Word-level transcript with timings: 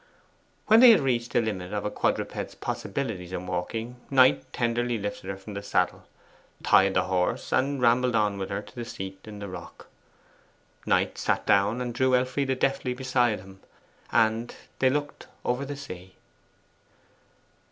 When 0.65 0.79
they 0.79 0.89
had 0.89 0.99
reached 1.01 1.31
the 1.33 1.41
limit 1.41 1.71
of 1.73 1.85
a 1.85 1.91
quadruped's 1.91 2.55
possibilities 2.55 3.31
in 3.33 3.45
walking, 3.45 3.97
Knight 4.09 4.51
tenderly 4.51 4.97
lifted 4.97 5.27
her 5.29 5.37
from 5.37 5.53
the 5.53 5.61
saddle, 5.61 6.07
tied 6.63 6.95
the 6.95 7.03
horse, 7.03 7.51
and 7.51 7.79
rambled 7.79 8.15
on 8.15 8.39
with 8.39 8.49
her 8.49 8.63
to 8.63 8.73
the 8.75 8.83
seat 8.83 9.19
in 9.25 9.37
the 9.37 9.47
rock. 9.47 9.89
Knight 10.87 11.19
sat 11.19 11.45
down, 11.45 11.81
and 11.81 11.93
drew 11.93 12.15
Elfride 12.15 12.57
deftly 12.57 12.95
beside 12.95 13.41
him, 13.41 13.59
and 14.11 14.55
they 14.79 14.89
looked 14.89 15.27
over 15.45 15.65
the 15.65 15.75
sea. 15.77 16.15